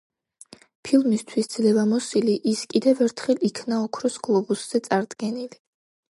ფილმისათვის 0.87 1.49
„ძლევამოსილი“ 1.55 2.39
ის 2.53 2.65
კიდევ 2.73 3.05
ერთხელ 3.09 3.45
იქნა 3.51 3.83
ოქროს 3.85 4.19
გლობუსზე 4.29 4.85
წარდგენილი. 4.91 5.63